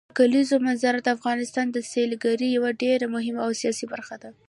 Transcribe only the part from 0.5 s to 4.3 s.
منظره د افغانستان د سیلګرۍ یوه ډېره مهمه او اساسي برخه ده.